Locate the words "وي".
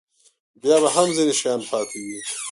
2.05-2.19